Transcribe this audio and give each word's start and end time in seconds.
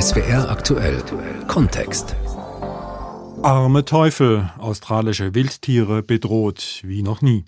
SWR 0.00 0.48
aktuell 0.48 1.02
Kontext. 1.48 2.14
Arme 3.42 3.84
Teufel, 3.84 4.48
australische 4.58 5.34
Wildtiere 5.34 6.04
bedroht 6.04 6.82
wie 6.84 7.02
noch 7.02 7.20
nie. 7.20 7.44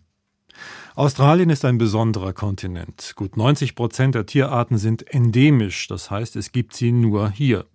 Australien 0.97 1.51
ist 1.51 1.65
ein 1.65 1.79
besonderer 1.79 2.33
Kontinent. 2.33 3.13
Gut 3.15 3.37
90 3.37 3.77
Prozent 3.77 4.17
der 4.17 4.27
Tierarten 4.27 4.79
sind 4.79 5.15
endemisch, 5.15 5.87
das 5.87 6.11
heißt, 6.11 6.35
es 6.35 6.51
gibt 6.51 6.75
sie 6.75 6.91
nur 6.91 7.31
hier. 7.31 7.67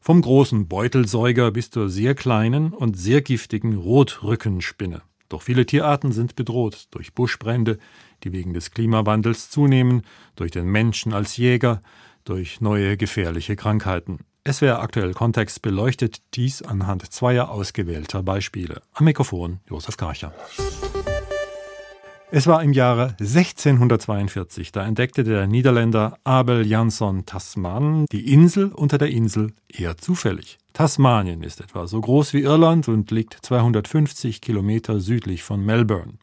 Vom 0.00 0.22
großen 0.22 0.68
Beutelsäuger 0.68 1.50
bis 1.50 1.72
zur 1.72 1.88
sehr 1.88 2.14
kleinen 2.14 2.72
und 2.72 2.96
sehr 2.96 3.22
giftigen 3.22 3.78
Rotrückenspinne. 3.78 5.02
Doch 5.28 5.42
viele 5.42 5.66
Tierarten 5.66 6.12
sind 6.12 6.36
bedroht 6.36 6.86
durch 6.92 7.14
Buschbrände, 7.14 7.78
die 8.22 8.32
wegen 8.32 8.52
des 8.52 8.70
Klimawandels 8.70 9.50
zunehmen, 9.50 10.02
durch 10.36 10.52
den 10.52 10.66
Menschen 10.66 11.14
als 11.14 11.36
Jäger, 11.36 11.80
durch 12.24 12.60
neue 12.60 12.96
gefährliche 12.96 13.56
Krankheiten. 13.56 14.20
SWR 14.48 14.80
aktuell 14.80 15.12
Kontext 15.12 15.62
beleuchtet 15.62 16.22
dies 16.34 16.62
anhand 16.62 17.12
zweier 17.12 17.50
ausgewählter 17.50 18.22
Beispiele. 18.22 18.82
Am 18.94 19.04
Mikrofon 19.04 19.60
Josef 19.68 19.96
Karcher. 19.96 20.32
Es 22.32 22.46
war 22.46 22.62
im 22.62 22.72
Jahre 22.72 23.16
1642, 23.18 24.70
da 24.70 24.86
entdeckte 24.86 25.24
der 25.24 25.48
Niederländer 25.48 26.16
Abel 26.22 26.64
Jansson 26.64 27.26
Tasman 27.26 28.06
die 28.12 28.32
Insel 28.32 28.72
unter 28.72 28.98
der 28.98 29.10
Insel 29.10 29.52
eher 29.66 29.96
zufällig. 29.96 30.58
Tasmanien 30.72 31.42
ist 31.42 31.60
etwa 31.60 31.88
so 31.88 32.00
groß 32.00 32.32
wie 32.32 32.42
Irland 32.42 32.86
und 32.86 33.10
liegt 33.10 33.36
250 33.42 34.40
Kilometer 34.40 35.00
südlich 35.00 35.42
von 35.42 35.64
Melbourne. 35.64 36.14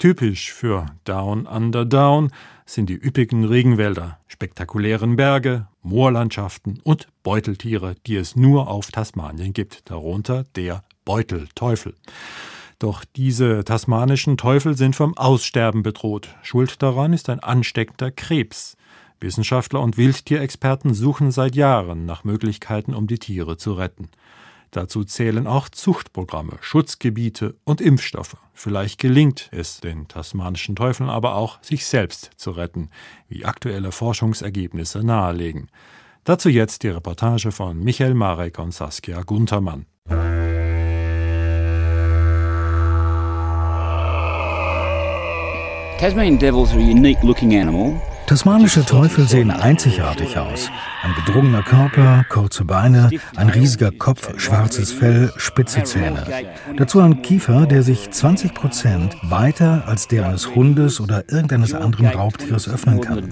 Typisch 0.00 0.50
für 0.50 0.86
Down 1.04 1.44
Under 1.46 1.84
Down 1.84 2.30
sind 2.64 2.88
die 2.88 2.94
üppigen 2.94 3.44
Regenwälder, 3.44 4.18
spektakulären 4.28 5.16
Berge, 5.16 5.66
Moorlandschaften 5.82 6.80
und 6.82 7.08
Beuteltiere, 7.22 7.96
die 8.06 8.16
es 8.16 8.34
nur 8.34 8.68
auf 8.68 8.90
Tasmanien 8.90 9.52
gibt, 9.52 9.90
darunter 9.90 10.44
der 10.56 10.84
Beutelteufel. 11.04 11.96
Doch 12.78 13.04
diese 13.14 13.62
tasmanischen 13.62 14.38
Teufel 14.38 14.74
sind 14.74 14.96
vom 14.96 15.18
Aussterben 15.18 15.82
bedroht. 15.82 16.34
Schuld 16.40 16.82
daran 16.82 17.12
ist 17.12 17.28
ein 17.28 17.40
ansteckender 17.40 18.10
Krebs. 18.10 18.78
Wissenschaftler 19.20 19.82
und 19.82 19.98
Wildtierexperten 19.98 20.94
suchen 20.94 21.30
seit 21.30 21.56
Jahren 21.56 22.06
nach 22.06 22.24
Möglichkeiten, 22.24 22.94
um 22.94 23.06
die 23.06 23.18
Tiere 23.18 23.58
zu 23.58 23.74
retten. 23.74 24.08
Dazu 24.70 25.02
zählen 25.02 25.48
auch 25.48 25.68
Zuchtprogramme, 25.68 26.58
Schutzgebiete 26.60 27.56
und 27.64 27.80
Impfstoffe. 27.80 28.36
Vielleicht 28.54 29.00
gelingt 29.00 29.48
es 29.52 29.80
den 29.80 30.06
tasmanischen 30.06 30.76
Teufeln 30.76 31.10
aber 31.10 31.34
auch, 31.34 31.58
sich 31.62 31.86
selbst 31.86 32.30
zu 32.36 32.52
retten, 32.52 32.90
wie 33.28 33.44
aktuelle 33.44 33.90
Forschungsergebnisse 33.90 35.02
nahelegen. 35.02 35.70
Dazu 36.24 36.48
jetzt 36.48 36.84
die 36.84 36.88
Reportage 36.88 37.50
von 37.50 37.82
Michael 37.82 38.14
Marek 38.14 38.58
und 38.58 38.72
Saskia 38.72 39.22
Guntermann. 39.22 39.86
Tasmanian 45.98 46.38
devils 46.38 46.72
are 46.72 46.80
a 46.80 46.82
unique 46.82 47.22
looking 47.22 47.54
animal. 47.54 48.00
Tasmanische 48.30 48.84
Teufel 48.84 49.26
sehen 49.26 49.50
einzigartig 49.50 50.38
aus. 50.38 50.70
Ein 51.02 51.16
gedrungener 51.16 51.64
Körper, 51.64 52.24
kurze 52.28 52.64
Beine, 52.64 53.10
ein 53.34 53.48
riesiger 53.48 53.90
Kopf, 53.90 54.38
schwarzes 54.38 54.92
Fell, 54.92 55.32
spitze 55.36 55.82
Zähne. 55.82 56.24
Dazu 56.76 57.00
ein 57.00 57.22
Kiefer, 57.22 57.66
der 57.66 57.82
sich 57.82 58.08
20 58.08 58.54
Prozent 58.54 59.16
weiter 59.24 59.82
als 59.88 60.06
der 60.06 60.26
eines 60.26 60.54
Hundes 60.54 61.00
oder 61.00 61.24
irgendeines 61.28 61.74
anderen 61.74 62.06
Raubtieres 62.06 62.68
öffnen 62.68 63.00
kann. 63.00 63.28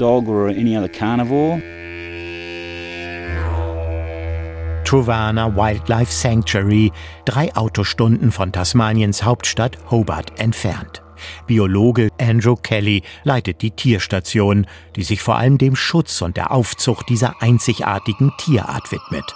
Truvana 4.84 5.54
Wildlife 5.54 6.10
Sanctuary, 6.12 6.90
drei 7.24 7.54
Autostunden 7.54 8.32
von 8.32 8.50
Tasmaniens 8.50 9.22
Hauptstadt 9.22 9.78
Hobart 9.92 10.40
entfernt. 10.40 11.02
Biologe 11.46 12.10
Andrew 12.20 12.56
Kelly 12.56 13.02
leitet 13.24 13.62
die 13.62 13.70
Tierstation, 13.70 14.66
die 14.96 15.04
sich 15.04 15.22
vor 15.22 15.36
allem 15.36 15.58
dem 15.58 15.76
Schutz 15.76 16.22
und 16.22 16.36
der 16.36 16.50
Aufzucht 16.50 17.08
dieser 17.08 17.42
einzigartigen 17.42 18.32
Tierart 18.38 18.90
widmet. 18.92 19.34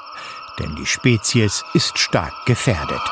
Denn 0.59 0.77
die 0.77 0.87
Spezies 0.87 1.65
ist 1.75 1.99
stark 1.99 2.35
gefährdet. 2.47 3.03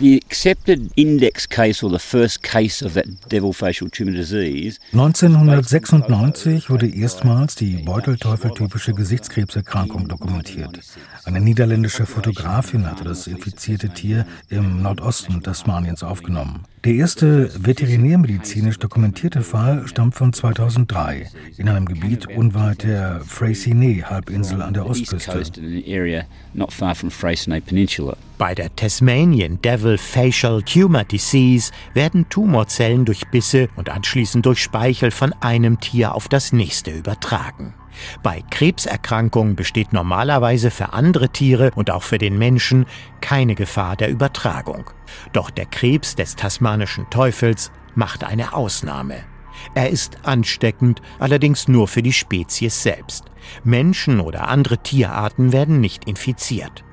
The 0.00 0.22
accepted 0.24 0.90
index 0.96 1.46
case 1.46 1.84
or 1.84 1.90
the 1.90 1.98
first 1.98 2.42
case 2.42 2.82
of 2.82 2.94
that 2.94 3.04
devil 3.28 3.52
facial 3.52 3.90
tumor 3.90 4.14
disease 4.14 4.78
1996 4.94 6.70
wurde 6.70 6.88
erstmals 6.88 7.54
die 7.54 7.82
Beutelteufel-typische 7.84 8.94
Gesichtskrebserkrankung 8.94 10.08
dokumentiert. 10.08 10.80
Eine 11.26 11.42
niederländische 11.42 12.06
Fotografin 12.06 12.90
hatte 12.90 13.04
das 13.04 13.26
infizierte 13.26 13.90
Tier 13.90 14.26
im 14.48 14.80
Nordosten 14.80 15.42
Tasmaniens 15.42 16.02
aufgenommen. 16.02 16.64
Der 16.84 16.94
erste 16.94 17.50
veterinärmedizinisch 17.62 18.78
dokumentierte 18.78 19.42
Fall 19.42 19.86
stammt 19.86 20.14
von 20.14 20.32
2003 20.32 21.28
in 21.58 21.68
einem 21.68 21.84
Gebiet 21.84 22.26
unweit 22.26 22.84
der 22.84 23.20
Freycinet-Halbinsel 23.20 24.62
an 24.62 24.72
der 24.72 24.86
Ostküste. 24.86 25.42
Bei 28.38 28.54
der 28.54 28.76
Tasmanian 28.76 29.60
Devil 29.60 29.98
Facial 29.98 30.62
Tumor 30.62 31.04
Disease 31.04 31.70
werden 31.92 32.26
Tumorzellen 32.30 33.04
durch 33.04 33.28
Bisse 33.30 33.68
und 33.76 33.90
anschließend 33.90 34.46
durch 34.46 34.62
Speichel 34.62 35.10
von 35.10 35.34
einem 35.34 35.80
Tier 35.80 36.14
auf 36.14 36.28
das 36.28 36.54
nächste 36.54 36.92
übertragen. 36.92 37.74
Bei 38.22 38.42
Krebserkrankungen 38.50 39.56
besteht 39.56 39.92
normalerweise 39.92 40.70
für 40.70 40.92
andere 40.92 41.28
Tiere 41.28 41.70
und 41.74 41.90
auch 41.90 42.02
für 42.02 42.18
den 42.18 42.38
Menschen 42.38 42.86
keine 43.20 43.54
Gefahr 43.54 43.96
der 43.96 44.10
Übertragung. 44.10 44.90
Doch 45.32 45.50
der 45.50 45.66
Krebs 45.66 46.14
des 46.14 46.36
tasmanischen 46.36 47.08
Teufels 47.10 47.70
macht 47.94 48.24
eine 48.24 48.52
Ausnahme. 48.52 49.16
Er 49.74 49.90
ist 49.90 50.18
ansteckend, 50.24 51.02
allerdings 51.18 51.68
nur 51.68 51.88
für 51.88 52.02
die 52.02 52.12
Spezies 52.12 52.82
selbst. 52.82 53.24
Menschen 53.64 54.20
oder 54.20 54.48
andere 54.48 54.78
Tierarten 54.78 55.52
werden 55.52 55.80
nicht 55.80 56.04
infiziert. 56.04 56.84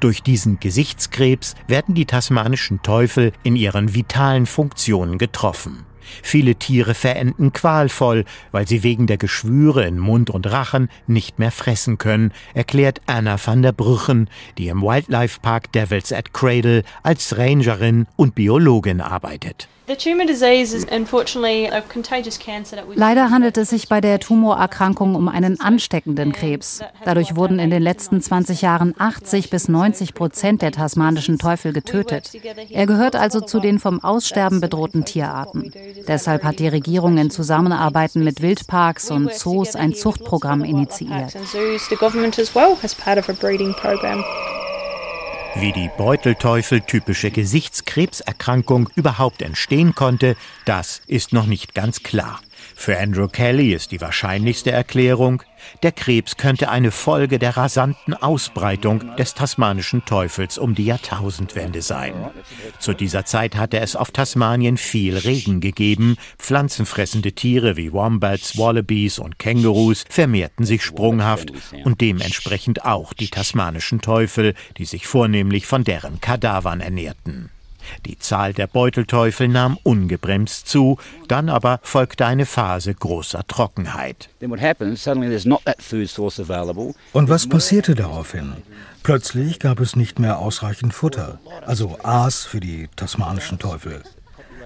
Durch 0.00 0.22
diesen 0.22 0.60
Gesichtskrebs 0.60 1.54
werden 1.66 1.94
die 1.94 2.06
tasmanischen 2.06 2.82
Teufel 2.82 3.32
in 3.42 3.56
ihren 3.56 3.94
vitalen 3.94 4.46
Funktionen 4.46 5.18
getroffen. 5.18 5.84
Viele 6.22 6.54
Tiere 6.56 6.94
verenden 6.94 7.52
qualvoll, 7.52 8.24
weil 8.52 8.66
sie 8.68 8.82
wegen 8.82 9.06
der 9.06 9.16
Geschwüre 9.16 9.84
in 9.86 9.98
Mund 9.98 10.30
und 10.30 10.50
Rachen 10.50 10.88
nicht 11.06 11.38
mehr 11.38 11.50
fressen 11.50 11.98
können, 11.98 12.32
erklärt 12.54 13.00
Anna 13.06 13.36
van 13.44 13.62
der 13.62 13.72
Brüchen, 13.72 14.28
die 14.58 14.68
im 14.68 14.82
Wildlife 14.82 15.40
Park 15.40 15.72
Devils 15.72 16.12
at 16.12 16.32
Cradle 16.32 16.82
als 17.02 17.36
Rangerin 17.36 18.06
und 18.16 18.34
Biologin 18.34 19.00
arbeitet. 19.00 19.68
Leider 22.94 23.30
handelt 23.30 23.58
es 23.58 23.68
sich 23.68 23.88
bei 23.90 24.00
der 24.00 24.18
Tumorerkrankung 24.18 25.14
um 25.14 25.28
einen 25.28 25.60
ansteckenden 25.60 26.32
Krebs. 26.32 26.80
Dadurch 27.04 27.36
wurden 27.36 27.58
in 27.58 27.68
den 27.68 27.82
letzten 27.82 28.22
20 28.22 28.62
Jahren 28.62 28.94
80 28.98 29.50
bis 29.50 29.68
90 29.68 30.14
Prozent 30.14 30.62
der 30.62 30.72
tasmanischen 30.72 31.38
Teufel 31.38 31.74
getötet. 31.74 32.30
Er 32.70 32.86
gehört 32.86 33.14
also 33.14 33.42
zu 33.42 33.60
den 33.60 33.78
vom 33.78 34.02
Aussterben 34.02 34.62
bedrohten 34.62 35.04
Tierarten. 35.04 35.70
Deshalb 36.08 36.44
hat 36.44 36.60
die 36.60 36.68
Regierung 36.68 37.18
in 37.18 37.30
Zusammenarbeit 37.30 38.14
mit 38.14 38.40
Wildparks 38.40 39.10
und 39.10 39.34
Zoos 39.34 39.76
ein 39.76 39.94
Zuchtprogramm 39.94 40.64
initiiert. 40.64 41.34
Wie 45.56 45.70
die 45.70 45.88
Beutelteufel-typische 45.96 47.30
Gesichtskrebserkrankung 47.30 48.88
überhaupt 48.96 49.40
entstehen 49.40 49.94
konnte, 49.94 50.36
das 50.64 51.00
ist 51.06 51.32
noch 51.32 51.46
nicht 51.46 51.74
ganz 51.74 52.02
klar. 52.02 52.40
Für 52.76 52.98
Andrew 52.98 53.28
Kelly 53.28 53.72
ist 53.72 53.92
die 53.92 54.00
wahrscheinlichste 54.00 54.70
Erklärung, 54.70 55.42
der 55.82 55.92
Krebs 55.92 56.36
könnte 56.36 56.68
eine 56.68 56.90
Folge 56.90 57.38
der 57.38 57.56
rasanten 57.56 58.14
Ausbreitung 58.14 59.16
des 59.16 59.34
tasmanischen 59.34 60.04
Teufels 60.04 60.58
um 60.58 60.74
die 60.74 60.84
Jahrtausendwende 60.84 61.82
sein. 61.82 62.12
Zu 62.78 62.92
dieser 62.92 63.24
Zeit 63.24 63.56
hatte 63.56 63.80
es 63.80 63.96
auf 63.96 64.10
Tasmanien 64.10 64.76
viel 64.76 65.16
Regen 65.16 65.60
gegeben, 65.60 66.16
pflanzenfressende 66.38 67.32
Tiere 67.32 67.76
wie 67.76 67.92
Wombats, 67.92 68.58
Wallabies 68.58 69.18
und 69.18 69.38
Kängurus 69.38 70.04
vermehrten 70.08 70.66
sich 70.66 70.82
sprunghaft 70.82 71.52
und 71.84 72.00
dementsprechend 72.00 72.84
auch 72.84 73.12
die 73.14 73.28
tasmanischen 73.28 74.00
Teufel, 74.00 74.54
die 74.76 74.84
sich 74.84 75.06
vornehmlich 75.06 75.66
von 75.66 75.84
deren 75.84 76.20
Kadavern 76.20 76.80
ernährten. 76.80 77.50
Die 78.06 78.18
Zahl 78.18 78.52
der 78.52 78.66
Beutelteufel 78.66 79.48
nahm 79.48 79.78
ungebremst 79.82 80.68
zu, 80.68 80.98
dann 81.28 81.48
aber 81.48 81.80
folgte 81.82 82.26
eine 82.26 82.46
Phase 82.46 82.94
großer 82.94 83.46
Trockenheit. 83.46 84.28
Und 87.12 87.28
was 87.28 87.48
passierte 87.48 87.94
daraufhin? 87.94 88.52
Plötzlich 89.02 89.58
gab 89.58 89.80
es 89.80 89.96
nicht 89.96 90.18
mehr 90.18 90.38
ausreichend 90.38 90.94
Futter, 90.94 91.38
also 91.66 91.98
Aas 92.02 92.44
für 92.44 92.60
die 92.60 92.88
tasmanischen 92.96 93.58
Teufel. 93.58 94.02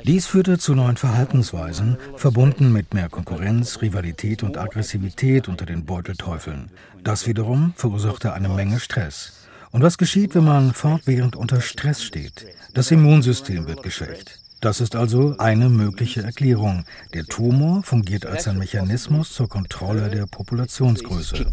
Dies 0.05 0.26
führte 0.26 0.59
zu 0.59 0.75
neuen 0.75 0.97
Verhaltensweisen, 0.97 1.99
verbunden 2.17 2.73
mit 2.73 2.94
mehr 2.94 3.09
Konkurrenz, 3.09 3.82
Rivalität 3.82 4.43
und 4.43 4.56
Aggressivität 4.56 5.49
unter 5.49 5.67
den 5.67 5.85
Beutelteufeln. 5.85 6.70
Das 7.03 7.26
wiederum 7.26 7.75
verursachte 7.76 8.32
eine 8.32 8.49
Menge 8.49 8.81
Stress. 8.81 9.48
Und 9.70 9.82
was 9.82 9.99
geschieht, 9.99 10.35
wenn 10.35 10.44
man 10.44 10.73
fortwährend 10.73 11.37
unter 11.37 11.61
Stress 11.61 12.03
steht? 12.03 12.47
Das 12.75 12.91
Immunsystem 12.91 13.67
wird 13.67 13.82
geschwächt. 13.82 14.41
Das 14.61 14.81
ist 14.81 14.97
also 14.97 15.37
eine 15.38 15.69
mögliche 15.69 16.23
Erklärung. 16.23 16.85
Der 17.15 17.25
Tumor 17.25 17.85
fungiert 17.85 18.26
als 18.26 18.49
ein 18.49 18.59
Mechanismus 18.59 19.32
zur 19.32 19.49
Kontrolle 19.49 20.11
der 20.11 20.26
Populationsgröße. 20.26 21.47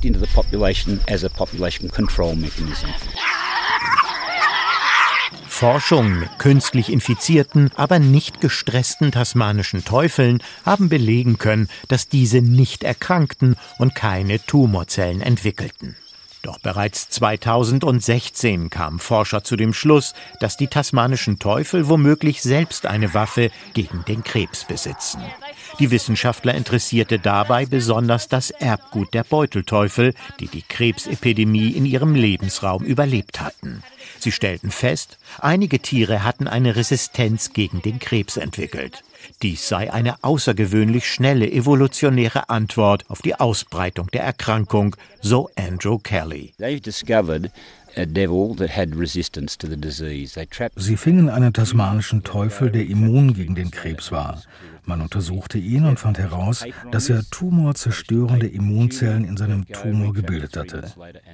Forschung 5.48 6.20
mit 6.20 6.40
künstlich 6.40 6.92
infizierten, 6.92 7.70
aber 7.76 8.00
nicht 8.00 8.42
gestressten 8.42 9.12
tasmanischen 9.12 9.86
Teufeln 9.86 10.42
haben 10.66 10.90
belegen 10.90 11.38
können, 11.38 11.70
dass 11.88 12.10
diese 12.10 12.42
nicht 12.42 12.84
erkrankten 12.84 13.56
und 13.78 13.94
keine 13.94 14.44
Tumorzellen 14.44 15.22
entwickelten. 15.22 15.96
Doch 16.46 16.60
bereits 16.60 17.10
2016 17.10 18.70
kamen 18.70 19.00
Forscher 19.00 19.44
zu 19.44 19.56
dem 19.56 19.74
Schluss, 19.74 20.14
dass 20.40 20.58
die 20.58 20.68
tasmanischen 20.68 21.40
Teufel 21.40 21.90
womöglich 21.90 22.44
selbst 22.44 22.86
eine 22.86 23.16
Waffe 23.16 23.50
gegen 23.74 24.06
den 24.06 24.24
Krebs 24.24 24.64
besitzen. 24.64 25.24
Die 25.80 25.90
Wissenschaftler 25.90 26.54
interessierte 26.54 27.18
dabei 27.18 27.66
besonders 27.66 28.28
das 28.28 28.52
Erbgut 28.52 29.16
der 29.16 29.24
Beutelteufel, 29.24 30.14
die 30.40 30.48
die 30.48 30.62
Krebsepidemie 30.62 31.72
in 31.72 31.88
ihrem 31.88 32.14
Lebensraum 32.14 32.84
überlebt 32.84 33.42
hatten. 33.42 33.82
Sie 34.20 34.32
stellten 34.32 34.70
fest, 34.70 35.18
einige 35.40 35.80
Tiere 35.80 36.24
hatten 36.24 36.48
eine 36.48 36.76
Resistenz 36.76 37.54
gegen 37.54 37.82
den 37.82 37.98
Krebs 37.98 38.38
entwickelt. 38.38 39.04
Dies 39.42 39.68
sei 39.68 39.92
eine 39.92 40.24
außergewöhnlich 40.24 41.08
schnelle 41.10 41.52
evolutionäre 41.52 42.50
Antwort 42.50 43.10
auf 43.10 43.22
die 43.22 43.36
Ausbreitung 43.36 44.08
der 44.12 44.24
Erkrankung, 44.24 44.96
so 45.22 45.50
Andrew 45.56 46.00
Kelly. 46.00 46.54
Sie 50.76 50.98
fingen 50.98 51.30
einen 51.30 51.54
tasmanischen 51.54 52.24
Teufel, 52.24 52.70
der 52.72 52.86
immun 52.86 53.34
gegen 53.34 53.56
den 53.56 53.72
Krebs 53.72 54.12
war. 54.12 54.42
Man 54.88 55.02
untersuchte 55.02 55.58
ihn 55.58 55.86
und 55.86 56.00
fand 56.00 56.20
heraus, 56.20 56.64
dass 56.92 57.10
er 57.10 57.24
tumorzerstörende 57.32 58.48
Immunzellen 58.48 59.26
in 59.26 59.36
seinem 59.36 59.66
Tumor 59.68 60.14
gebildet 60.14 60.58
hatte. 60.58 60.84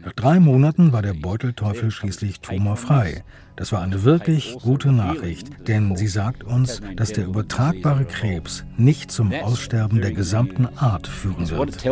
Nach 0.06 0.14
drei 0.14 0.40
Monaten 0.40 0.94
war 0.94 1.02
der 1.02 1.14
Beutelteufel 1.14 1.92
schließlich 1.92 2.40
tumorfrei. 2.40 3.24
Das 3.58 3.74
war 3.74 3.82
eine 3.82 4.04
wirklich 4.04 4.56
gute 4.62 4.92
Nachricht, 4.94 5.68
denn 5.68 5.98
sie 5.98 6.08
sagt 6.08 6.44
uns, 6.44 6.82
dass 6.96 7.12
der 7.12 7.26
übertragbare 7.26 8.06
Krebs 8.06 8.64
nicht 8.78 9.12
zum 9.12 9.34
Aussterben 9.34 10.00
der 10.02 10.14
gesamten 10.14 10.68
Art 10.78 11.08
führen 11.08 11.50
wird. 11.50 11.84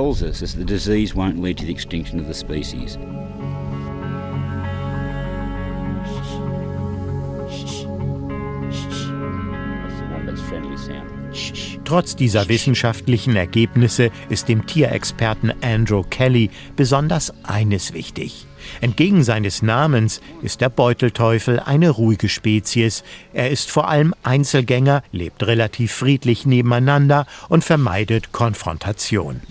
Trotz 11.86 12.16
dieser 12.16 12.50
wissenschaftlichen 12.50 13.36
Ergebnisse 13.36 14.12
ist 14.30 14.48
dem 14.48 14.66
Tierexperten 14.66 15.54
Andrew 15.62 16.04
Kelly 16.10 16.50
besonders 16.76 17.34
eines 17.44 17.94
wichtig. 17.94 18.46
Entgegen 18.82 19.24
seines 19.24 19.62
Namens 19.62 20.22
ist 20.42 20.62
der 20.62 20.70
Beutelteufel 20.70 21.60
eine 21.60 21.90
ruhige 21.90 22.30
Spezies. 22.30 23.04
Er 23.34 23.50
ist 23.50 23.72
vor 23.72 23.88
allem 23.88 24.14
Einzelgänger, 24.24 25.04
lebt 25.12 25.46
relativ 25.46 25.92
friedlich 25.92 26.46
nebeneinander 26.46 27.26
und 27.48 27.64
vermeidet 27.64 28.32
Konfrontation. 28.32 29.42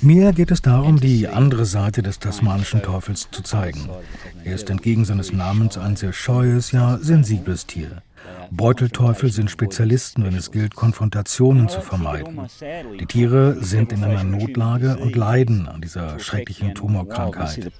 Mir 0.00 0.32
geht 0.32 0.50
es 0.50 0.62
darum, 0.62 1.00
die 1.00 1.28
andere 1.28 1.64
Seite 1.64 2.02
des 2.02 2.18
tasmanischen 2.18 2.82
Teufels 2.82 3.28
zu 3.30 3.42
zeigen. 3.42 3.88
Er 4.44 4.54
ist 4.54 4.70
entgegen 4.70 5.04
seines 5.04 5.32
Namens 5.32 5.78
ein 5.78 5.96
sehr 5.96 6.12
scheues, 6.12 6.72
ja 6.72 6.98
sensibles 6.98 7.66
Tier. 7.66 8.02
Beutelteufel 8.50 9.30
sind 9.30 9.50
Spezialisten, 9.50 10.24
wenn 10.24 10.34
es 10.34 10.50
gilt, 10.50 10.74
Konfrontationen 10.74 11.68
zu 11.68 11.80
vermeiden. 11.80 12.40
Die 12.98 13.06
Tiere 13.06 13.62
sind 13.62 13.92
in 13.92 14.02
einer 14.02 14.24
Notlage 14.24 14.96
und 14.96 15.14
leiden 15.14 15.68
an 15.68 15.80
dieser 15.80 16.18
schrecklichen 16.18 16.74
Tumorkrankheit. 16.74 17.70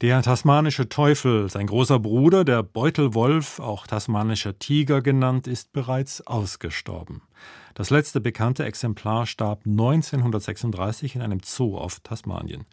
Der 0.00 0.22
tasmanische 0.22 0.88
Teufel, 0.88 1.50
sein 1.50 1.66
großer 1.66 1.98
Bruder, 1.98 2.42
der 2.46 2.62
Beutelwolf, 2.62 3.60
auch 3.60 3.86
tasmanischer 3.86 4.58
Tiger 4.58 5.02
genannt, 5.02 5.46
ist 5.46 5.74
bereits 5.74 6.26
ausgestorben. 6.26 7.20
Das 7.74 7.90
letzte 7.90 8.22
bekannte 8.22 8.64
Exemplar 8.64 9.26
starb 9.26 9.66
1936 9.66 11.16
in 11.16 11.20
einem 11.20 11.40
Zoo 11.44 11.76
auf 11.76 12.00
Tasmanien. 12.00 12.64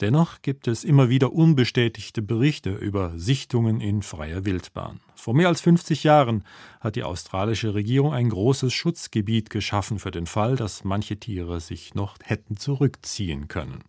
Dennoch 0.00 0.42
gibt 0.42 0.66
es 0.66 0.82
immer 0.82 1.08
wieder 1.08 1.32
unbestätigte 1.32 2.22
Berichte 2.22 2.72
über 2.72 3.12
Sichtungen 3.16 3.80
in 3.80 4.02
freier 4.02 4.44
Wildbahn. 4.44 4.98
Vor 5.14 5.32
mehr 5.34 5.46
als 5.46 5.60
50 5.60 6.02
Jahren 6.02 6.42
hat 6.80 6.96
die 6.96 7.04
australische 7.04 7.74
Regierung 7.74 8.12
ein 8.12 8.30
großes 8.30 8.72
Schutzgebiet 8.72 9.48
geschaffen 9.48 10.00
für 10.00 10.10
den 10.10 10.26
Fall, 10.26 10.56
dass 10.56 10.82
manche 10.82 11.20
Tiere 11.20 11.60
sich 11.60 11.94
noch 11.94 12.16
hätten 12.24 12.56
zurückziehen 12.56 13.46
können. 13.46 13.84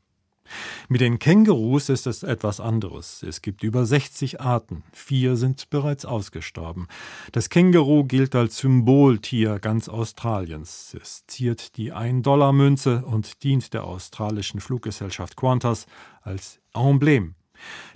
Mit 0.89 1.01
den 1.01 1.19
Kängurus 1.19 1.89
ist 1.89 2.07
es 2.07 2.23
etwas 2.23 2.59
anderes. 2.59 3.23
Es 3.23 3.41
gibt 3.41 3.63
über 3.63 3.85
60 3.85 4.41
Arten. 4.41 4.83
Vier 4.93 5.35
sind 5.35 5.69
bereits 5.69 6.05
ausgestorben. 6.05 6.87
Das 7.31 7.49
Känguru 7.49 8.05
gilt 8.05 8.35
als 8.35 8.57
Symboltier 8.57 9.59
ganz 9.59 9.89
Australiens. 9.89 10.95
Es 11.01 11.25
ziert 11.27 11.77
die 11.77 11.93
1-Dollar-Münze 11.93 13.03
und 13.05 13.43
dient 13.43 13.73
der 13.73 13.85
australischen 13.85 14.59
Fluggesellschaft 14.59 15.35
Qantas 15.35 15.85
als 16.21 16.59
Emblem. 16.73 17.35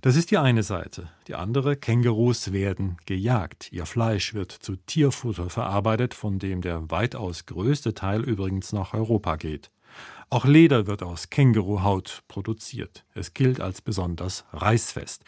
Das 0.01 0.15
ist 0.15 0.31
die 0.31 0.37
eine 0.37 0.63
Seite. 0.63 1.09
Die 1.27 1.35
andere, 1.35 1.75
Kängurus 1.75 2.53
werden 2.53 2.97
gejagt. 3.05 3.71
Ihr 3.71 3.85
Fleisch 3.85 4.33
wird 4.33 4.51
zu 4.51 4.75
Tierfutter 4.77 5.49
verarbeitet, 5.49 6.13
von 6.13 6.39
dem 6.39 6.61
der 6.61 6.89
weitaus 6.89 7.45
größte 7.45 7.93
Teil 7.93 8.23
übrigens 8.23 8.71
nach 8.73 8.93
Europa 8.93 9.35
geht. 9.35 9.71
Auch 10.31 10.45
Leder 10.45 10.85
wird 10.85 11.01
aus 11.01 11.31
Känguruhaut 11.31 12.21
produziert. 12.27 13.03
Es 13.15 13.33
gilt 13.33 13.59
als 13.59 13.81
besonders 13.81 14.45
reißfest. 14.54 15.23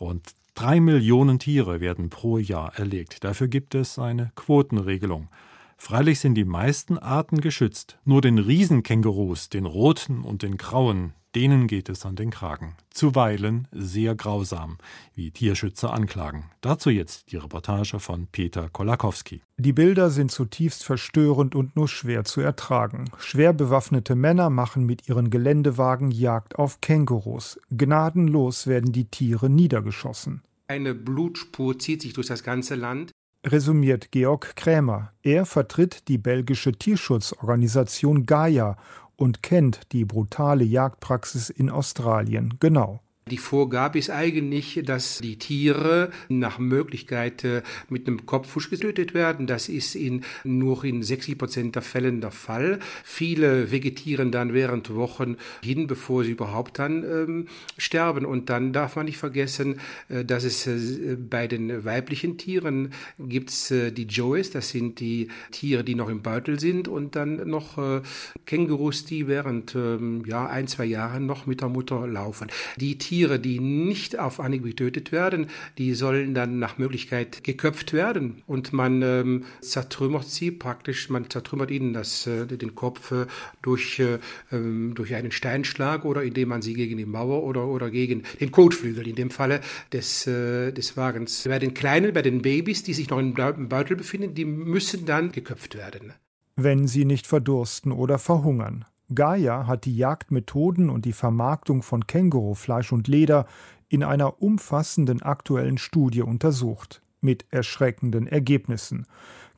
Rund 0.00 0.30
drei 0.54 0.80
Millionen 0.80 1.38
Tiere 1.38 1.80
werden 1.80 2.08
pro 2.08 2.38
Jahr 2.38 2.74
erlegt. 2.76 3.24
Dafür 3.24 3.48
gibt 3.48 3.74
es 3.74 3.98
eine 3.98 4.32
Quotenregelung. 4.36 5.28
Freilich 5.76 6.20
sind 6.20 6.34
die 6.34 6.46
meisten 6.46 6.96
Arten 6.96 7.42
geschützt. 7.42 7.98
Nur 8.06 8.22
den 8.22 8.38
Riesenkängurus, 8.38 9.50
den 9.50 9.66
roten 9.66 10.22
und 10.22 10.42
den 10.42 10.56
grauen, 10.56 11.12
denen 11.34 11.66
geht 11.66 11.88
es 11.88 12.06
an 12.06 12.16
den 12.16 12.30
Kragen. 12.30 12.74
Zuweilen 12.90 13.68
sehr 13.72 14.14
grausam, 14.14 14.78
wie 15.14 15.30
Tierschützer 15.30 15.92
anklagen. 15.92 16.44
Dazu 16.60 16.90
jetzt 16.90 17.32
die 17.32 17.36
Reportage 17.36 18.00
von 18.00 18.26
Peter 18.26 18.68
Kolakowski. 18.68 19.42
Die 19.56 19.72
Bilder 19.72 20.10
sind 20.10 20.30
zutiefst 20.30 20.84
verstörend 20.84 21.54
und 21.54 21.76
nur 21.76 21.88
schwer 21.88 22.24
zu 22.24 22.40
ertragen. 22.40 23.06
Schwer 23.18 23.52
bewaffnete 23.52 24.14
Männer 24.14 24.50
machen 24.50 24.84
mit 24.84 25.08
ihren 25.08 25.30
Geländewagen 25.30 26.10
Jagd 26.10 26.58
auf 26.58 26.80
Kängurus. 26.80 27.60
Gnadenlos 27.70 28.66
werden 28.66 28.92
die 28.92 29.06
Tiere 29.06 29.50
niedergeschossen. 29.50 30.42
Eine 30.66 30.94
Blutspur 30.94 31.78
zieht 31.78 32.02
sich 32.02 32.12
durch 32.12 32.26
das 32.26 32.42
ganze 32.42 32.74
Land 32.74 33.12
resümiert 33.46 34.10
Georg 34.10 34.56
Krämer. 34.56 35.12
Er 35.22 35.46
vertritt 35.46 36.08
die 36.08 36.18
belgische 36.18 36.72
Tierschutzorganisation 36.72 38.26
Gaia 38.26 38.76
und 39.18 39.42
kennt 39.42 39.92
die 39.92 40.06
brutale 40.06 40.64
Jagdpraxis 40.64 41.50
in 41.50 41.68
Australien 41.68 42.54
genau. 42.60 43.00
Die 43.28 43.38
Vorgabe 43.38 43.98
ist 43.98 44.10
eigentlich, 44.10 44.80
dass 44.84 45.18
die 45.18 45.36
Tiere 45.36 46.10
nach 46.28 46.58
Möglichkeit 46.58 47.44
äh, 47.44 47.62
mit 47.88 48.06
einem 48.06 48.26
Kopffusch 48.26 48.70
getötet 48.70 49.14
werden. 49.14 49.46
Das 49.46 49.68
ist 49.68 49.94
in, 49.94 50.24
nur 50.44 50.84
in 50.84 51.02
60 51.02 51.38
Prozent 51.38 51.74
der 51.74 51.82
Fällen 51.82 52.20
der 52.20 52.30
Fall. 52.30 52.78
Viele 53.04 53.70
vegetieren 53.70 54.32
dann 54.32 54.54
während 54.54 54.94
Wochen 54.94 55.36
hin, 55.62 55.86
bevor 55.86 56.24
sie 56.24 56.32
überhaupt 56.32 56.78
dann 56.78 57.04
ähm, 57.04 57.46
sterben. 57.76 58.24
Und 58.24 58.50
dann 58.50 58.72
darf 58.72 58.96
man 58.96 59.06
nicht 59.06 59.18
vergessen, 59.18 59.80
äh, 60.08 60.24
dass 60.24 60.44
es 60.44 60.66
äh, 60.66 61.16
bei 61.16 61.46
den 61.46 61.84
weiblichen 61.84 62.38
Tieren 62.38 62.92
gibt's 63.18 63.70
äh, 63.70 63.92
die 63.92 64.06
Joes, 64.06 64.50
das 64.50 64.70
sind 64.70 65.00
die 65.00 65.28
Tiere, 65.50 65.84
die 65.84 65.94
noch 65.94 66.08
im 66.08 66.22
Beutel 66.22 66.58
sind 66.58 66.88
und 66.88 67.16
dann 67.16 67.48
noch 67.48 67.78
äh, 67.78 68.00
Kängurus, 68.46 69.04
die 69.04 69.28
während 69.28 69.74
ähm, 69.74 70.24
ja, 70.26 70.46
ein, 70.46 70.66
zwei 70.66 70.84
Jahren 70.84 71.26
noch 71.26 71.46
mit 71.46 71.60
der 71.60 71.68
Mutter 71.68 72.06
laufen. 72.06 72.48
Die 72.76 72.96
Tiere 72.98 73.17
Tiere, 73.18 73.40
die 73.40 73.58
nicht 73.58 74.16
auf 74.16 74.38
Anhieb 74.38 74.62
getötet 74.62 75.10
werden, 75.10 75.48
die 75.76 75.94
sollen 75.94 76.34
dann 76.34 76.60
nach 76.60 76.78
Möglichkeit 76.78 77.42
geköpft 77.42 77.92
werden 77.92 78.44
und 78.46 78.72
man 78.72 79.02
ähm, 79.02 79.44
zertrümmert 79.60 80.28
sie 80.28 80.52
praktisch, 80.52 81.10
man 81.10 81.28
zertrümmert 81.28 81.72
ihnen 81.72 81.92
das, 81.92 82.28
äh, 82.28 82.46
den 82.46 82.76
Kopf 82.76 83.10
äh, 83.10 83.26
durch, 83.60 83.98
äh, 83.98 84.20
ähm, 84.52 84.92
durch 84.94 85.16
einen 85.16 85.32
Steinschlag 85.32 86.04
oder 86.04 86.22
indem 86.22 86.50
man 86.50 86.62
sie 86.62 86.74
gegen 86.74 86.96
die 86.96 87.06
Mauer 87.06 87.42
oder, 87.42 87.66
oder 87.66 87.90
gegen 87.90 88.22
den 88.40 88.52
Kotflügel 88.52 89.08
in 89.08 89.16
dem 89.16 89.30
Falle 89.30 89.62
des, 89.92 90.28
äh, 90.28 90.70
des 90.70 90.96
Wagens. 90.96 91.42
Bei 91.48 91.58
den 91.58 91.74
Kleinen, 91.74 92.12
bei 92.12 92.22
den 92.22 92.40
Babys, 92.40 92.84
die 92.84 92.94
sich 92.94 93.10
noch 93.10 93.18
im 93.18 93.34
Beutel 93.34 93.96
befinden, 93.96 94.34
die 94.34 94.44
müssen 94.44 95.06
dann 95.06 95.32
geköpft 95.32 95.74
werden. 95.74 96.12
Wenn 96.54 96.86
sie 96.86 97.04
nicht 97.04 97.26
verdursten 97.26 97.90
oder 97.90 98.20
verhungern. 98.20 98.84
Gaia 99.14 99.66
hat 99.66 99.84
die 99.86 99.96
Jagdmethoden 99.96 100.90
und 100.90 101.04
die 101.04 101.12
Vermarktung 101.12 101.82
von 101.82 102.06
Kängurufleisch 102.06 102.92
und 102.92 103.08
Leder 103.08 103.46
in 103.88 104.04
einer 104.04 104.42
umfassenden 104.42 105.22
aktuellen 105.22 105.78
Studie 105.78 106.22
untersucht, 106.22 107.00
mit 107.20 107.46
erschreckenden 107.50 108.26
Ergebnissen. 108.26 109.06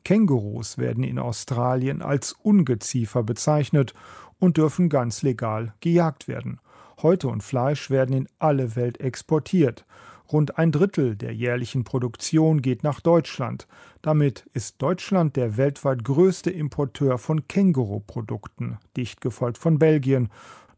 Kängurus 0.03 0.77
werden 0.77 1.03
in 1.03 1.19
Australien 1.19 2.01
als 2.01 2.33
Ungeziefer 2.33 3.23
bezeichnet 3.23 3.93
und 4.39 4.57
dürfen 4.57 4.89
ganz 4.89 5.21
legal 5.21 5.73
gejagt 5.81 6.27
werden. 6.27 6.59
Häute 7.01 7.27
und 7.27 7.43
Fleisch 7.43 7.89
werden 7.89 8.15
in 8.15 8.29
alle 8.39 8.75
Welt 8.75 8.99
exportiert. 8.99 9.85
Rund 10.31 10.57
ein 10.57 10.71
Drittel 10.71 11.15
der 11.15 11.33
jährlichen 11.33 11.83
Produktion 11.83 12.61
geht 12.61 12.83
nach 12.83 13.01
Deutschland. 13.01 13.67
Damit 14.01 14.45
ist 14.53 14.81
Deutschland 14.81 15.35
der 15.35 15.57
weltweit 15.57 16.05
größte 16.05 16.49
Importeur 16.49 17.17
von 17.17 17.47
Känguruprodukten, 17.47 18.77
dicht 18.95 19.19
gefolgt 19.19 19.57
von 19.57 19.77
Belgien. 19.77 20.29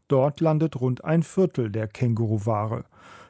Dort 0.08 0.40
landet 0.40 0.80
rund 0.80 1.04
ein 1.04 1.22
Viertel 1.22 1.70
der 1.70 1.86
Känguruware. 1.86 2.84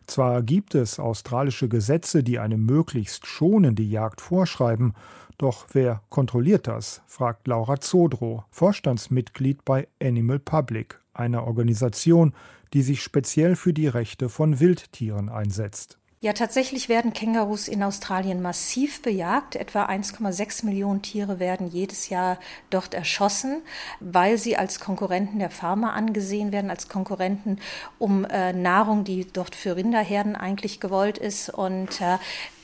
Zwar 0.07 0.43
gibt 0.43 0.75
es 0.75 0.99
australische 0.99 1.69
Gesetze, 1.69 2.23
die 2.23 2.39
eine 2.39 2.57
möglichst 2.57 3.27
schonende 3.27 3.83
Jagd 3.83 4.21
vorschreiben, 4.21 4.95
doch 5.39 5.67
wer 5.73 6.03
kontrolliert 6.11 6.67
das? 6.69 7.03
fragt 7.07 7.49
Laura 7.49 7.81
Zodro, 7.81 8.45
Vorstandsmitglied 8.51 9.65
bei 9.65 9.89
Animal 10.01 10.39
Public, 10.39 11.01
einer 11.13 11.45
Organisation, 11.45 12.35
die 12.73 12.83
sich 12.83 13.03
speziell 13.03 13.57
für 13.57 13.73
die 13.73 13.89
Rechte 13.89 14.29
von 14.29 14.61
Wildtieren 14.61 15.29
einsetzt. 15.29 15.99
Ja, 16.25 16.33
tatsächlich 16.33 16.89
werden 16.89 17.13
Kängurus 17.13 17.69
in 17.69 17.83
Australien 17.83 18.41
massiv 18.41 19.03
bejagt. 19.03 19.57
Etwa 19.57 19.85
1,6 19.85 20.65
Millionen 20.65 21.03
Tiere 21.03 21.39
werden 21.39 21.69
jedes 21.69 22.09
Jahr 22.09 22.39
dort 22.71 22.95
erschossen, 22.95 23.61
weil 24.01 24.39
sie 24.39 24.57
als 24.57 24.81
Konkurrenten 24.81 25.39
der 25.39 25.51
Farmer 25.51 25.93
angesehen 25.93 26.51
werden, 26.51 26.71
als 26.71 26.89
Konkurrenten 26.89 27.59
um 27.99 28.25
äh, 28.25 28.55
Nahrung, 28.55 29.05
die 29.05 29.27
dort 29.31 29.55
für 29.55 29.77
Rinderherden 29.77 30.35
eigentlich 30.35 30.81
gewollt 30.81 31.19
ist. 31.19 31.51
Und 31.51 32.01
äh, 32.01 32.17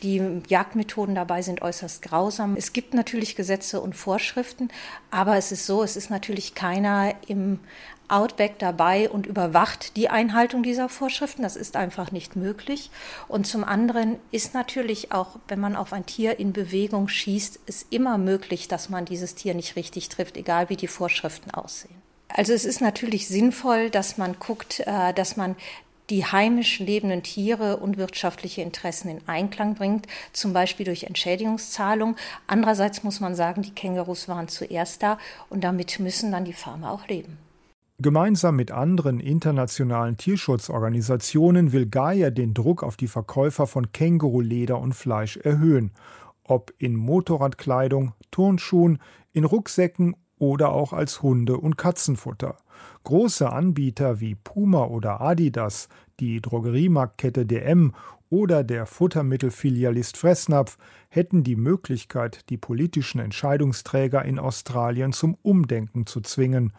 die 0.02 0.40
Jagdmethoden 0.48 1.14
dabei 1.14 1.42
sind 1.42 1.60
äußerst 1.60 2.00
grausam. 2.00 2.56
Es 2.56 2.72
gibt 2.72 2.94
natürlich 2.94 3.36
Gesetze 3.36 3.82
und 3.82 3.94
Vorschriften, 3.94 4.70
aber 5.10 5.36
es 5.36 5.52
ist 5.52 5.66
so, 5.66 5.82
es 5.82 5.96
ist 5.96 6.08
natürlich 6.08 6.54
keiner 6.54 7.12
im 7.26 7.60
Outback 8.10 8.58
dabei 8.58 9.08
und 9.08 9.26
überwacht 9.26 9.96
die 9.96 10.08
Einhaltung 10.08 10.62
dieser 10.62 10.88
Vorschriften. 10.88 11.42
Das 11.42 11.56
ist 11.56 11.76
einfach 11.76 12.12
nicht 12.12 12.36
möglich. 12.36 12.90
Und 13.28 13.46
zum 13.46 13.64
anderen 13.64 14.16
ist 14.30 14.54
natürlich 14.54 15.12
auch, 15.12 15.38
wenn 15.48 15.60
man 15.60 15.76
auf 15.76 15.92
ein 15.92 16.06
Tier 16.06 16.38
in 16.38 16.52
Bewegung 16.52 17.08
schießt, 17.08 17.60
ist 17.66 17.86
immer 17.90 18.18
möglich, 18.18 18.68
dass 18.68 18.88
man 18.88 19.04
dieses 19.04 19.34
Tier 19.34 19.54
nicht 19.54 19.76
richtig 19.76 20.08
trifft, 20.08 20.36
egal 20.36 20.68
wie 20.68 20.76
die 20.76 20.88
Vorschriften 20.88 21.50
aussehen. 21.50 22.00
Also 22.28 22.52
es 22.52 22.64
ist 22.64 22.80
natürlich 22.80 23.26
sinnvoll, 23.26 23.90
dass 23.90 24.16
man 24.16 24.36
guckt, 24.38 24.80
äh, 24.86 25.12
dass 25.12 25.36
man 25.36 25.56
die 26.10 26.24
heimisch 26.24 26.80
lebenden 26.80 27.22
Tiere 27.22 27.76
und 27.76 27.96
wirtschaftliche 27.96 28.62
Interessen 28.62 29.08
in 29.08 29.28
Einklang 29.28 29.74
bringt, 29.74 30.06
zum 30.32 30.52
Beispiel 30.52 30.84
durch 30.84 31.04
Entschädigungszahlung. 31.04 32.16
Andererseits 32.46 33.04
muss 33.04 33.20
man 33.20 33.34
sagen, 33.34 33.62
die 33.62 33.70
Kängurus 33.70 34.28
waren 34.28 34.48
zuerst 34.48 35.02
da 35.02 35.18
und 35.48 35.62
damit 35.62 36.00
müssen 36.00 36.32
dann 36.32 36.44
die 36.44 36.52
Farmer 36.52 36.90
auch 36.90 37.06
leben. 37.06 37.38
Gemeinsam 38.02 38.56
mit 38.56 38.70
anderen 38.70 39.20
internationalen 39.20 40.16
Tierschutzorganisationen 40.16 41.72
will 41.72 41.84
Gaia 41.84 42.30
den 42.30 42.54
Druck 42.54 42.82
auf 42.82 42.96
die 42.96 43.08
Verkäufer 43.08 43.66
von 43.66 43.92
Känguruleder 43.92 44.78
und 44.78 44.94
Fleisch 44.94 45.36
erhöhen, 45.36 45.92
ob 46.42 46.72
in 46.78 46.96
Motorradkleidung, 46.96 48.14
Turnschuhen, 48.30 49.00
in 49.34 49.44
Rucksäcken 49.44 50.16
oder 50.38 50.72
auch 50.72 50.94
als 50.94 51.20
Hunde- 51.20 51.58
und 51.58 51.76
Katzenfutter. 51.76 52.56
Große 53.04 53.52
Anbieter 53.52 54.18
wie 54.18 54.34
Puma 54.34 54.84
oder 54.84 55.20
Adidas, 55.20 55.90
die 56.20 56.40
Drogeriemarktkette 56.40 57.44
DM 57.44 57.92
oder 58.30 58.64
der 58.64 58.86
Futtermittelfilialist 58.86 60.16
Fressnapf 60.16 60.78
hätten 61.10 61.44
die 61.44 61.56
Möglichkeit, 61.56 62.48
die 62.48 62.56
politischen 62.56 63.18
Entscheidungsträger 63.18 64.24
in 64.24 64.38
Australien 64.38 65.12
zum 65.12 65.36
Umdenken 65.42 66.06
zu 66.06 66.22
zwingen. 66.22 66.72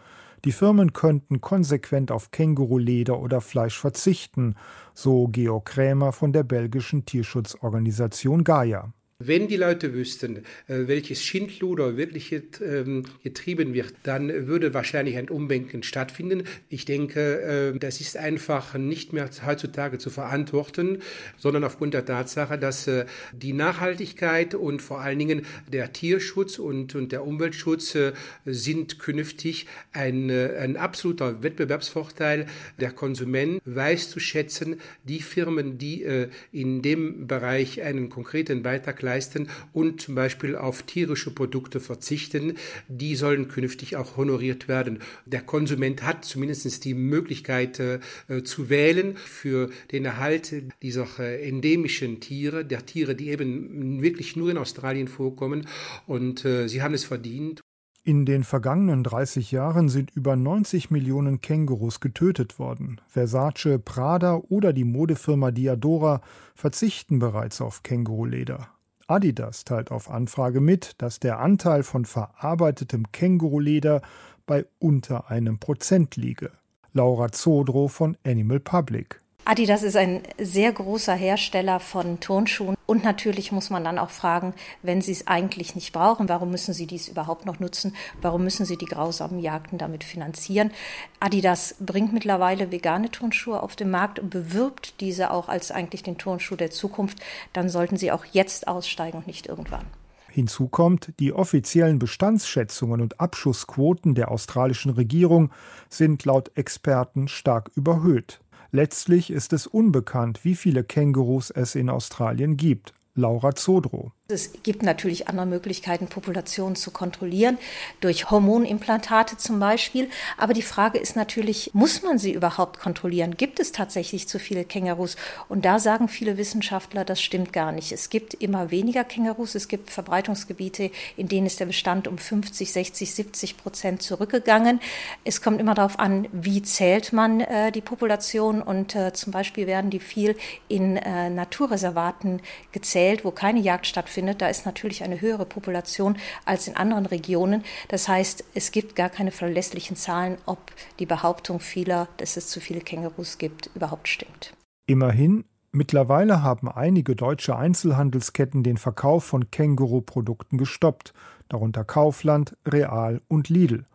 Die 0.43 0.51
Firmen 0.51 0.93
könnten 0.93 1.39
konsequent 1.39 2.11
auf 2.11 2.31
Känguruleder 2.31 3.19
oder 3.19 3.41
Fleisch 3.41 3.79
verzichten, 3.79 4.55
so 4.93 5.27
Georg 5.27 5.65
Krämer 5.65 6.11
von 6.13 6.33
der 6.33 6.43
belgischen 6.43 7.05
Tierschutzorganisation 7.05 8.43
Gaia. 8.43 8.91
Wenn 9.27 9.47
die 9.47 9.57
Leute 9.57 9.93
wüssten, 9.93 10.37
äh, 10.67 10.87
welches 10.87 11.23
Schindluder 11.23 11.95
wirklich 11.95 12.31
ähm, 12.33 13.03
getrieben 13.23 13.73
wird, 13.73 13.93
dann 14.03 14.47
würde 14.47 14.73
wahrscheinlich 14.73 15.17
ein 15.17 15.29
Umdenken 15.29 15.83
stattfinden. 15.83 16.43
Ich 16.69 16.85
denke, 16.85 17.73
äh, 17.73 17.77
das 17.77 18.01
ist 18.01 18.17
einfach 18.17 18.75
nicht 18.75 19.13
mehr 19.13 19.29
heutzutage 19.45 19.99
zu 19.99 20.09
verantworten, 20.09 20.99
sondern 21.37 21.63
aufgrund 21.63 21.93
der 21.93 22.05
Tatsache, 22.05 22.57
dass 22.57 22.87
äh, 22.87 23.05
die 23.33 23.53
Nachhaltigkeit 23.53 24.55
und 24.55 24.81
vor 24.81 25.01
allen 25.01 25.19
Dingen 25.19 25.45
der 25.71 25.93
Tierschutz 25.93 26.57
und, 26.57 26.95
und 26.95 27.11
der 27.11 27.25
Umweltschutz 27.25 27.97
sind 28.45 28.99
künftig 28.99 29.67
ein, 29.93 30.29
ein 30.29 30.77
absoluter 30.77 31.43
Wettbewerbsvorteil. 31.43 32.47
Der 32.79 32.91
Konsument 32.91 33.61
weiß 33.65 34.09
zu 34.09 34.19
schätzen, 34.19 34.79
die 35.03 35.19
Firmen, 35.19 35.77
die 35.77 36.05
in 36.51 36.81
dem 36.81 37.27
Bereich 37.27 37.81
einen 37.81 38.09
konkreten 38.09 38.63
Beitrag 38.63 39.01
leisten, 39.01 39.10
leisten 39.11 39.49
und 39.73 40.01
zum 40.01 40.15
Beispiel 40.15 40.55
auf 40.55 40.83
tierische 40.83 41.31
Produkte 41.31 41.79
verzichten, 41.79 42.55
die 42.87 43.15
sollen 43.15 43.49
künftig 43.49 43.97
auch 43.97 44.15
honoriert 44.15 44.67
werden. 44.67 44.99
Der 45.25 45.41
Konsument 45.41 46.03
hat 46.03 46.23
zumindest 46.23 46.85
die 46.85 46.93
Möglichkeit 46.93 47.79
äh, 47.79 47.99
zu 48.43 48.69
wählen 48.69 49.17
für 49.17 49.69
den 49.91 50.05
Erhalt 50.05 50.53
dieser 50.81 51.07
äh, 51.19 51.47
endemischen 51.47 52.21
Tiere, 52.21 52.63
der 52.63 52.85
Tiere, 52.85 53.15
die 53.15 53.29
eben 53.29 54.01
wirklich 54.01 54.35
nur 54.35 54.49
in 54.49 54.57
Australien 54.57 55.07
vorkommen 55.07 55.67
und 56.07 56.45
äh, 56.45 56.67
sie 56.67 56.81
haben 56.81 56.93
es 56.93 57.03
verdient. 57.03 57.61
In 58.03 58.25
den 58.25 58.43
vergangenen 58.43 59.03
30 59.03 59.51
Jahren 59.51 59.87
sind 59.87 60.09
über 60.15 60.35
90 60.35 60.89
Millionen 60.89 61.39
Kängurus 61.39 61.99
getötet 61.99 62.57
worden. 62.57 62.99
Versace, 63.07 63.77
Prada 63.77 64.41
oder 64.49 64.73
die 64.73 64.85
Modefirma 64.85 65.51
Diadora 65.51 66.21
verzichten 66.55 67.19
bereits 67.19 67.61
auf 67.61 67.83
Känguruleder. 67.83 68.69
Adidas 69.11 69.65
teilt 69.65 69.91
auf 69.91 70.09
Anfrage 70.09 70.61
mit, 70.61 70.93
dass 71.01 71.19
der 71.19 71.39
Anteil 71.39 71.83
von 71.83 72.05
verarbeitetem 72.05 73.11
Känguruleder 73.11 74.01
bei 74.45 74.65
unter 74.79 75.29
einem 75.29 75.59
Prozent 75.59 76.15
liege. 76.15 76.51
Laura 76.93 77.31
Zodro 77.31 77.89
von 77.89 78.17
Animal 78.25 78.61
Public. 78.61 79.20
Adidas 79.43 79.81
ist 79.81 79.95
ein 79.95 80.21
sehr 80.39 80.71
großer 80.71 81.15
Hersteller 81.15 81.79
von 81.79 82.19
Turnschuhen 82.19 82.75
und 82.85 83.03
natürlich 83.03 83.51
muss 83.51 83.71
man 83.71 83.83
dann 83.83 83.97
auch 83.97 84.11
fragen, 84.11 84.53
wenn 84.83 85.01
sie 85.01 85.11
es 85.13 85.25
eigentlich 85.25 85.73
nicht 85.73 85.93
brauchen, 85.93 86.29
warum 86.29 86.51
müssen 86.51 86.75
sie 86.75 86.85
dies 86.85 87.07
überhaupt 87.07 87.47
noch 87.47 87.59
nutzen? 87.59 87.95
Warum 88.21 88.43
müssen 88.43 88.67
sie 88.67 88.77
die 88.77 88.85
grausamen 88.85 89.39
Jagden 89.39 89.79
damit 89.79 90.03
finanzieren? 90.03 90.71
Adidas 91.19 91.75
bringt 91.79 92.13
mittlerweile 92.13 92.71
vegane 92.71 93.09
Turnschuhe 93.09 93.63
auf 93.63 93.75
den 93.75 93.89
Markt 93.89 94.19
und 94.19 94.29
bewirbt 94.29 95.01
diese 95.01 95.31
auch 95.31 95.49
als 95.49 95.71
eigentlich 95.71 96.03
den 96.03 96.19
Turnschuh 96.19 96.55
der 96.55 96.69
Zukunft. 96.69 97.19
Dann 97.51 97.67
sollten 97.67 97.97
sie 97.97 98.11
auch 98.11 98.25
jetzt 98.25 98.67
aussteigen 98.67 99.17
und 99.17 99.27
nicht 99.27 99.47
irgendwann. 99.47 99.85
Hinzu 100.29 100.67
kommt, 100.67 101.13
die 101.19 101.33
offiziellen 101.33 101.97
Bestandsschätzungen 101.97 103.01
und 103.01 103.19
Abschussquoten 103.19 104.13
der 104.13 104.29
australischen 104.29 104.91
Regierung 104.91 105.51
sind 105.89 106.25
laut 106.25 106.51
Experten 106.55 107.27
stark 107.27 107.71
überhöht. 107.75 108.39
Letztlich 108.71 109.31
ist 109.31 109.51
es 109.51 109.67
unbekannt, 109.67 110.45
wie 110.45 110.55
viele 110.55 110.83
Kängurus 110.83 111.51
es 111.51 111.75
in 111.75 111.89
Australien 111.89 112.55
gibt. 112.55 112.93
Laura 113.15 113.53
Zodro. 113.55 114.11
Es 114.31 114.53
gibt 114.63 114.83
natürlich 114.83 115.27
andere 115.27 115.45
Möglichkeiten, 115.45 116.07
Populationen 116.07 116.75
zu 116.75 116.91
kontrollieren, 116.91 117.57
durch 117.99 118.31
Hormonimplantate 118.31 119.37
zum 119.37 119.59
Beispiel. 119.59 120.09
Aber 120.37 120.53
die 120.53 120.61
Frage 120.61 120.97
ist 120.97 121.15
natürlich, 121.15 121.71
muss 121.73 122.01
man 122.01 122.17
sie 122.17 122.31
überhaupt 122.31 122.79
kontrollieren? 122.79 123.35
Gibt 123.35 123.59
es 123.59 123.73
tatsächlich 123.73 124.27
zu 124.27 124.39
viele 124.39 124.63
Kängurus? 124.63 125.17
Und 125.49 125.65
da 125.65 125.79
sagen 125.79 126.07
viele 126.07 126.37
Wissenschaftler, 126.37 127.03
das 127.03 127.21
stimmt 127.21 127.51
gar 127.51 127.73
nicht. 127.73 127.91
Es 127.91 128.09
gibt 128.09 128.33
immer 128.35 128.71
weniger 128.71 129.03
Kängurus. 129.03 129.55
Es 129.55 129.67
gibt 129.67 129.89
Verbreitungsgebiete, 129.89 130.91
in 131.17 131.27
denen 131.27 131.47
ist 131.47 131.59
der 131.59 131.65
Bestand 131.65 132.07
um 132.07 132.17
50, 132.17 132.71
60, 132.71 133.13
70 133.13 133.57
Prozent 133.57 134.01
zurückgegangen. 134.01 134.79
Es 135.25 135.41
kommt 135.41 135.59
immer 135.59 135.75
darauf 135.75 135.99
an, 135.99 136.27
wie 136.31 136.61
zählt 136.61 137.11
man 137.11 137.41
äh, 137.41 137.71
die 137.73 137.81
Population. 137.81 138.61
Und 138.61 138.95
äh, 138.95 139.11
zum 139.11 139.33
Beispiel 139.33 139.67
werden 139.67 139.89
die 139.89 139.99
viel 139.99 140.37
in 140.69 140.95
äh, 140.95 141.29
Naturreservaten 141.29 142.41
gezählt, 142.71 143.00
wo 143.23 143.31
keine 143.31 143.59
Jagd 143.59 143.87
stattfindet 143.87 144.01
stattfindet, 144.01 144.41
da 144.41 144.47
ist 144.47 144.65
natürlich 144.65 145.03
eine 145.03 145.21
höhere 145.21 145.45
Population 145.45 146.17
als 146.45 146.67
in 146.67 146.75
anderen 146.75 147.05
Regionen. 147.05 147.63
Das 147.87 148.07
heißt, 148.07 148.43
es 148.53 148.71
gibt 148.71 148.95
gar 148.95 149.09
keine 149.09 149.31
verlässlichen 149.31 149.95
Zahlen, 149.95 150.37
ob 150.45 150.59
die 150.99 151.05
Behauptung 151.05 151.59
vieler, 151.59 152.07
dass 152.17 152.37
es 152.37 152.47
zu 152.47 152.59
viele 152.59 152.81
Kängurus 152.81 153.37
gibt, 153.37 153.69
überhaupt 153.75 154.07
stimmt. 154.07 154.53
Immerhin, 154.87 155.45
mittlerweile 155.71 156.43
haben 156.43 156.69
einige 156.69 157.15
deutsche 157.15 157.55
Einzelhandelsketten 157.55 158.63
den 158.63 158.77
Verkauf 158.77 159.23
von 159.23 159.51
Känguru-Produkten 159.51 160.57
gestoppt, 160.57 161.13
darunter 161.49 161.83
Kaufland, 161.83 162.57
Real 162.67 163.21
und 163.27 163.49
Lidl. 163.49 163.85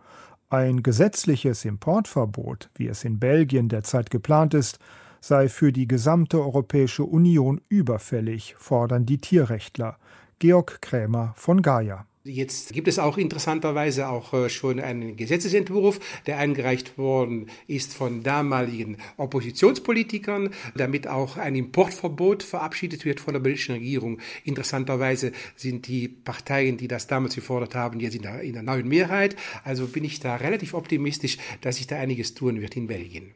Ein 0.48 0.82
gesetzliches 0.82 1.64
Importverbot, 1.64 2.70
wie 2.76 2.86
es 2.86 3.04
in 3.04 3.18
Belgien 3.18 3.68
derzeit 3.68 4.10
geplant 4.10 4.54
ist, 4.54 4.78
sei 5.26 5.48
für 5.48 5.72
die 5.72 5.88
gesamte 5.88 6.40
Europäische 6.40 7.04
Union 7.04 7.60
überfällig, 7.68 8.54
fordern 8.58 9.06
die 9.06 9.18
Tierrechtler. 9.18 9.98
Georg 10.38 10.80
Krämer 10.80 11.34
von 11.36 11.62
Gaia. 11.62 12.06
Jetzt 12.22 12.72
gibt 12.72 12.88
es 12.88 12.98
auch 12.98 13.18
interessanterweise 13.18 14.08
auch 14.08 14.32
äh, 14.34 14.48
schon 14.48 14.80
einen 14.80 15.16
Gesetzesentwurf, 15.16 16.00
der 16.26 16.38
eingereicht 16.38 16.98
worden 16.98 17.46
ist 17.68 17.94
von 17.94 18.24
damaligen 18.24 18.98
Oppositionspolitikern, 19.16 20.50
damit 20.74 21.06
auch 21.06 21.36
ein 21.36 21.54
Importverbot 21.54 22.42
verabschiedet 22.42 23.04
wird 23.04 23.20
von 23.20 23.34
der 23.34 23.40
belgischen 23.40 23.76
Regierung. 23.76 24.18
Interessanterweise 24.44 25.32
sind 25.54 25.86
die 25.86 26.08
Parteien, 26.08 26.76
die 26.76 26.88
das 26.88 27.06
damals 27.06 27.36
gefordert 27.36 27.76
haben, 27.76 28.00
jetzt 28.00 28.16
in 28.16 28.22
der, 28.22 28.42
in 28.42 28.54
der 28.54 28.62
neuen 28.62 28.88
Mehrheit. 28.88 29.36
Also 29.62 29.86
bin 29.86 30.04
ich 30.04 30.18
da 30.18 30.36
relativ 30.36 30.74
optimistisch, 30.74 31.38
dass 31.60 31.76
sich 31.76 31.86
da 31.86 31.96
einiges 31.96 32.34
tun 32.34 32.60
wird 32.60 32.76
in 32.76 32.88
Belgien. 32.88 33.34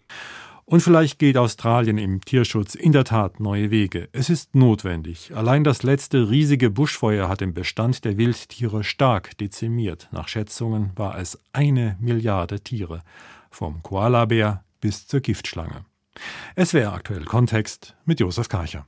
Und 0.71 0.83
vielleicht 0.83 1.19
geht 1.19 1.37
Australien 1.37 1.99
im 1.99 2.21
Tierschutz 2.21 2.77
in 2.77 2.93
der 2.93 3.03
Tat 3.03 3.41
neue 3.41 3.73
Wege. 3.73 4.09
Es 4.13 4.31
ist 4.31 4.55
notwendig. 4.55 5.33
Allein 5.35 5.65
das 5.65 5.83
letzte 5.83 6.31
riesige 6.31 6.71
Buschfeuer 6.71 7.29
hat 7.29 7.41
den 7.41 7.55
Bestand 7.55 8.05
der 8.05 8.17
Wildtiere 8.19 8.85
stark 8.85 9.37
dezimiert. 9.39 10.09
Nach 10.13 10.29
Schätzungen 10.29 10.93
war 10.95 11.19
es 11.19 11.41
eine 11.53 11.97
Milliarde 11.99 12.61
Tiere. 12.61 13.03
Vom 13.51 13.83
Koalabär 13.83 14.63
bis 14.81 15.09
zur 15.09 15.19
Giftschlange. 15.19 15.87
Es 16.55 16.73
wäre 16.73 16.93
aktuell 16.93 17.25
Kontext 17.25 17.97
mit 18.05 18.21
Josef 18.21 18.49
Karcher. 18.49 18.87